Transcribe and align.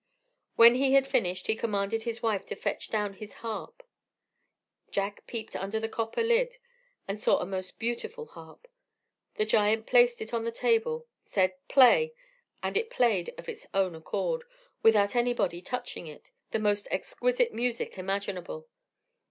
When 0.55 0.73
he 0.73 0.93
had 0.93 1.05
finished, 1.05 1.45
he 1.45 1.55
commanded 1.55 2.01
his 2.01 2.23
wife 2.23 2.47
to 2.47 2.55
fetch 2.55 2.89
down 2.89 3.13
his 3.13 3.33
harp. 3.45 3.83
Jack 4.89 5.27
peeped 5.27 5.55
under 5.55 5.79
the 5.79 5.87
copper 5.87 6.23
lid, 6.23 6.57
and 7.07 7.19
saw 7.21 7.37
a 7.37 7.45
most 7.45 7.77
beautiful 7.77 8.25
harp. 8.25 8.67
The 9.35 9.45
giant 9.45 9.85
placed 9.85 10.19
it 10.19 10.33
on 10.33 10.43
the 10.43 10.51
table, 10.51 11.05
said 11.21 11.53
"Play!" 11.67 12.15
and 12.63 12.75
it 12.77 12.89
played 12.89 13.35
of 13.37 13.47
its 13.47 13.67
own 13.75 13.93
accord, 13.93 14.43
without 14.81 15.15
anybody 15.15 15.61
touching 15.61 16.07
it, 16.07 16.31
the 16.49 16.57
most 16.57 16.87
exquisite 16.89 17.53
music 17.53 17.95
imaginable. 17.99 18.67